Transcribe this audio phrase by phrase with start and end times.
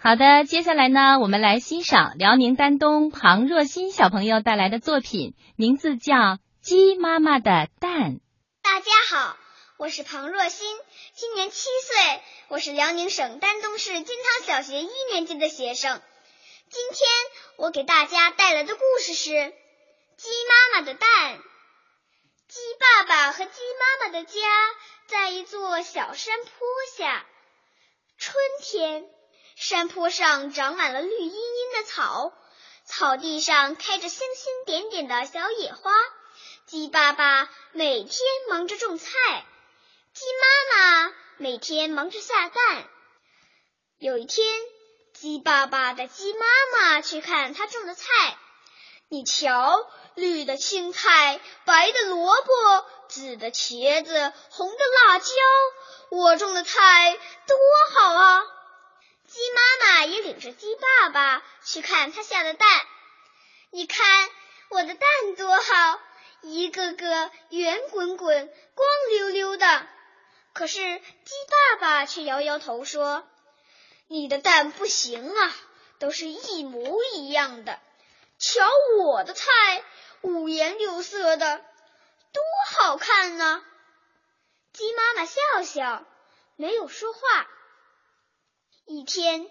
[0.00, 6.14] 好的，接下来呢，我们来欣赏辽宁丹东庞若欣小朋友带来的作品，名字叫
[6.60, 8.12] 《鸡妈妈的蛋》。
[8.62, 9.36] 大家好，
[9.76, 10.68] 我是庞若欣，
[11.14, 16.00] 今年七岁，我是辽宁省丹东市金汤小学一年级的学生。
[16.70, 17.08] 今天
[17.56, 19.30] 我给大家带来的故事是
[20.16, 20.28] 《鸡
[20.72, 21.10] 妈妈的蛋》。
[22.46, 24.32] 鸡爸爸和鸡妈妈的家
[25.08, 26.48] 在一座小山坡
[26.96, 27.26] 下，
[28.16, 29.04] 春天。
[29.60, 32.32] 山坡上长满了绿茵茵的草，
[32.84, 35.90] 草地上开着星星点点的小野花。
[36.64, 39.10] 鸡爸爸每天忙着种菜，
[40.14, 40.76] 鸡妈
[41.08, 42.88] 妈每天忙着下蛋。
[43.98, 44.46] 有一天，
[45.12, 46.46] 鸡爸爸带鸡妈
[46.78, 48.04] 妈去看他种的菜。
[49.08, 55.34] 你瞧，绿的青菜，白的萝卜，紫的茄子，红的辣椒，
[56.10, 57.18] 我种的菜
[57.48, 57.58] 多
[57.96, 58.42] 好啊！
[60.38, 62.68] 着鸡爸爸去看他下的蛋。
[63.70, 64.30] 你看
[64.70, 66.00] 我的蛋多好，
[66.42, 69.86] 一个个圆滚滚、光溜溜的。
[70.52, 71.34] 可是鸡
[71.70, 73.28] 爸爸却摇摇头说
[74.08, 75.54] ：“你的蛋不行啊，
[75.98, 77.78] 都是一模一样的。
[78.38, 79.44] 瞧我的菜，
[80.22, 82.42] 五颜六色的，多
[82.72, 83.64] 好看呢！”
[84.72, 86.04] 鸡妈妈笑笑，
[86.56, 87.20] 没有说话。
[88.86, 89.48] 一天，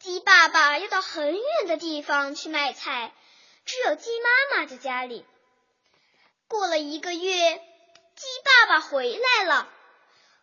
[0.00, 3.12] 鸡爸爸要到很远的地方去卖菜，
[3.64, 5.26] 只有鸡妈妈在家里。
[6.46, 9.68] 过了一个月，鸡爸爸回来了，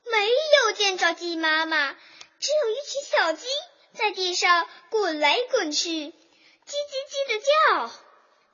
[0.04, 3.48] 没有见着鸡妈妈，只有一群小鸡
[3.94, 6.14] 在地上滚来滚去，叽叽
[7.10, 7.92] 叽的叫。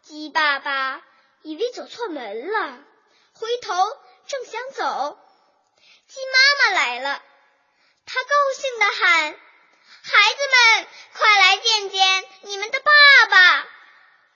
[0.03, 1.01] 鸡爸爸
[1.41, 2.79] 以为走错门了，
[3.33, 3.73] 回头
[4.27, 5.19] 正想走，
[6.07, 7.23] 鸡妈妈来了，
[8.05, 9.39] 他高兴的喊。
[10.41, 12.91] 子们，快来见见你们的爸
[13.29, 13.67] 爸！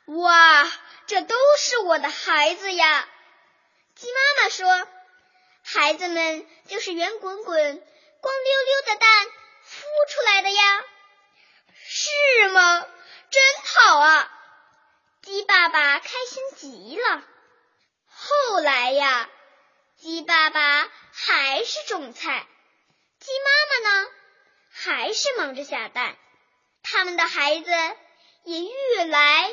[0.06, 0.72] 哇，
[1.08, 3.10] 这都是我的孩子呀！
[3.96, 4.88] 鸡妈妈说
[5.66, 7.88] ：“孩子们就是圆滚滚、
[8.22, 9.82] 光溜溜的蛋孵
[10.12, 10.84] 出来的呀。”
[11.88, 12.88] 是吗？
[13.32, 14.32] 真好啊！
[15.24, 17.24] 鸡爸爸开心极了。
[18.08, 19.30] 后来呀，
[19.98, 22.48] 鸡爸爸还是种菜，
[23.20, 24.12] 鸡妈妈呢？
[24.86, 26.16] 还是忙着下蛋，
[26.84, 27.72] 他们的孩子
[28.44, 29.52] 也越来。